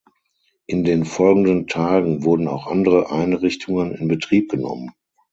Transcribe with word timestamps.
In 0.65 0.83
den 0.83 1.05
folgenden 1.05 1.67
Tagen 1.67 2.23
wurden 2.23 2.47
auch 2.47 2.65
andere 2.65 3.11
Einrichtungen 3.11 3.91
in 3.93 4.07
Betrieb 4.07 4.49
genommen. 4.49 4.93